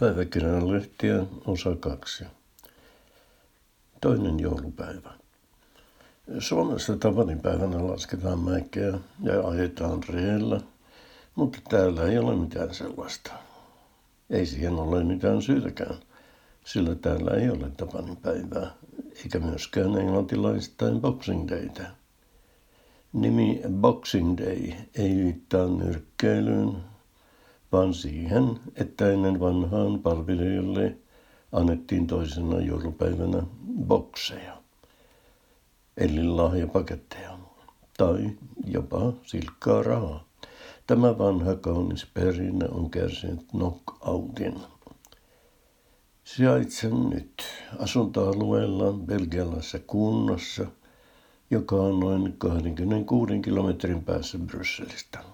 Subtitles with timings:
[0.00, 2.24] Päiväkirjan lehtiä osa kaksi.
[4.00, 5.10] Toinen joulupäivä.
[6.38, 6.96] Suomessa
[7.42, 10.60] päivänä lasketaan mäkeä ja ajetaan reellä,
[11.34, 13.32] mutta täällä ei ole mitään sellaista.
[14.30, 15.96] Ei siihen ole mitään syytäkään,
[16.64, 17.70] sillä täällä ei ole
[18.22, 18.70] päivää,
[19.16, 21.86] eikä myöskään englantilaistain Boxing Daytä.
[23.12, 26.89] Nimi Boxing Day ei viittaa nyrkkeilyyn,
[27.72, 30.96] vaan siihen, että ennen vanhaan palvelijoille
[31.52, 33.42] annettiin toisena joulupäivänä
[33.86, 34.62] bokseja,
[35.96, 37.38] eli lahjapaketteja,
[37.98, 38.30] tai
[38.66, 40.24] jopa silkkaa rahaa.
[40.86, 44.60] Tämä vanha kaunis perinne on kärsinyt knockoutin.
[46.24, 47.42] Sijaitsen nyt
[47.78, 50.66] asuntoalueella belgialaisessa kunnassa,
[51.50, 55.29] joka on noin 26 kilometrin päässä Brysselistä.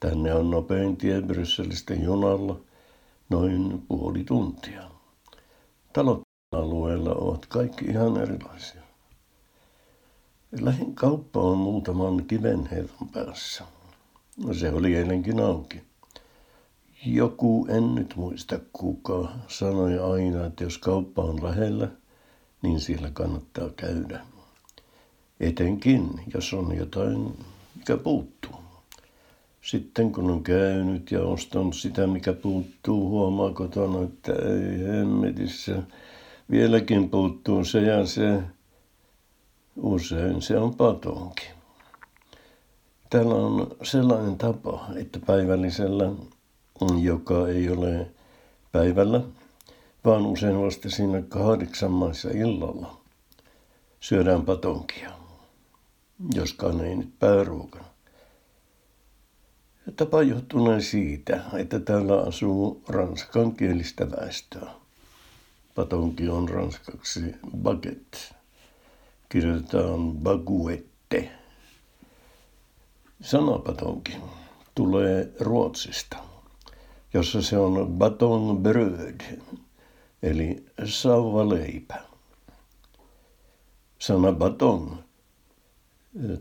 [0.00, 2.60] Tänne on nopein tie Brysselistä junalla
[3.30, 4.82] noin puoli tuntia.
[5.92, 6.20] Talot
[6.52, 8.82] alueella ovat kaikki ihan erilaisia.
[10.60, 13.64] Lähin kauppa on muutaman kivenherran päässä.
[14.52, 15.82] Se oli eilenkin auki.
[17.06, 21.88] Joku, en nyt muista kuka, sanoi aina, että jos kauppa on lähellä,
[22.62, 24.20] niin siellä kannattaa käydä.
[25.40, 27.38] Etenkin, jos on jotain,
[27.76, 28.69] mikä puuttuu.
[29.60, 35.82] Sitten kun on käynyt ja ostanut sitä, mikä puuttuu, huomaa kotona, että ei hemmetissä,
[36.50, 38.42] vieläkin puuttuu se ja se.
[39.76, 41.46] Usein se on patonki.
[43.10, 46.12] Täällä on sellainen tapa, että päivällisellä,
[47.02, 48.06] joka ei ole
[48.72, 49.20] päivällä,
[50.04, 52.96] vaan usein vasta siinä kahdeksan maissa illalla,
[54.00, 55.10] syödään patonkia,
[56.34, 57.89] joskaan ei nyt pääruokana.
[60.00, 64.70] Tapa johtuneen siitä, että täällä asuu ranskankielistä väestöä.
[65.74, 67.20] Patonki on ranskaksi
[67.56, 68.18] baguette.
[69.28, 71.30] Kirjoitetaan baguette.
[73.20, 74.16] Sana patonki
[74.74, 76.16] tulee Ruotsista,
[77.14, 79.20] jossa se on baton bröd,
[80.22, 81.94] eli sauvaleipä.
[83.98, 85.04] Sana baton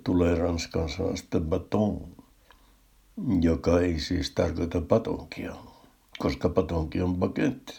[0.03, 2.18] tulee ranskan sanasta baton,
[3.41, 5.55] joka ei siis tarkoita patonkia,
[6.19, 7.73] koska patonki on baguette.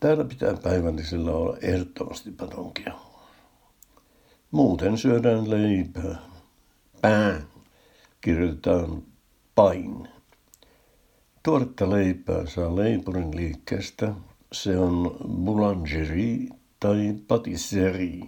[0.00, 2.92] Täällä pitää päivällisellä olla ehdottomasti patonkia.
[4.50, 6.18] Muuten syödään leipää.
[7.00, 7.46] Pään
[8.20, 9.02] kirjoitetaan
[9.54, 10.08] pain.
[11.42, 14.14] Tuoretta leipää saa leipurin liikkeestä.
[14.52, 16.48] Se on boulangerie
[16.80, 18.26] tai patisserie.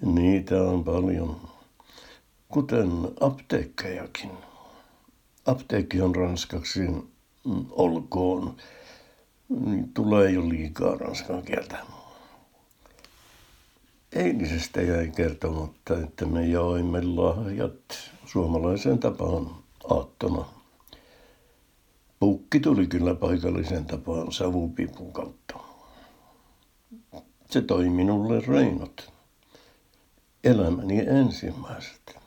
[0.00, 1.51] Niitä on paljon
[2.52, 2.90] kuten
[3.20, 4.30] apteekkejakin.
[5.46, 8.56] Apteekki on ranskaksi mm, olkoon,
[9.48, 11.78] niin tulee jo liikaa ranskan kieltä.
[14.12, 19.50] Eilisestä jäi kertomatta, että me joimme lahjat suomalaisen tapaan
[19.90, 20.44] aattona.
[22.20, 25.58] Pukki tuli kyllä paikallisen tapaan savupipun kautta.
[27.50, 29.12] Se toi minulle reinot.
[30.44, 32.21] Elämäni ensimmäiset.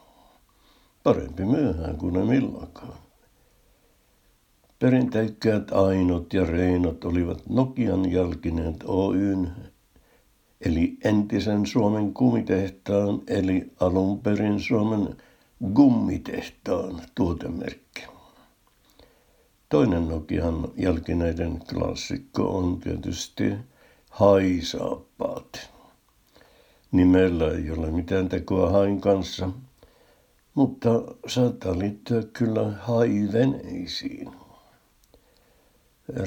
[1.05, 2.93] Parempi myöhään kuin ei milloinkaan.
[4.79, 9.51] Perinteikkäät Ainot ja Reinot olivat Nokian jalkineet Oyn,
[10.61, 15.17] eli entisen Suomen kumitehtaan, eli alun perin Suomen
[15.73, 18.03] gummitehtaan tuotemerkki.
[19.69, 23.53] Toinen Nokian jalkineiden klassikko on tietysti
[24.09, 25.69] haisaappaat.
[26.91, 29.49] Nimellä ei ole mitään tekoa hain kanssa–
[30.55, 30.89] mutta
[31.27, 34.31] saattaa liittyä kyllä haiveneisiin.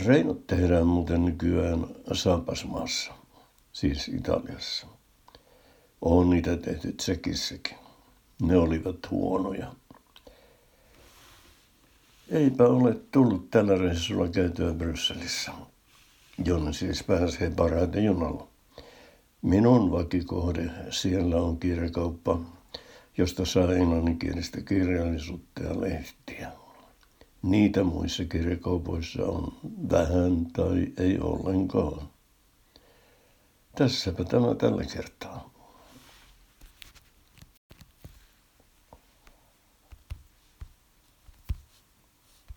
[0.06, 3.12] Reinot tehdään muuten nykyään Saapasmaassa,
[3.72, 4.86] siis Italiassa.
[6.02, 7.76] On niitä tehty Tsekissäkin.
[8.42, 9.74] Ne olivat huonoja.
[12.30, 15.52] Eipä ole tullut tällä reissulla käytyä Brysselissä,
[16.44, 18.48] jonne siis pääsee parhaiten junalla.
[19.42, 22.40] Minun vakikohde siellä on kirjakauppa
[23.18, 26.52] josta saa englanninkielistä kirjallisuutta ja lehtiä.
[27.42, 29.52] Niitä muissa kirjakaupoissa on
[29.92, 32.08] vähän tai ei ollenkaan.
[33.74, 35.57] Tässäpä tämä tällä kertaa.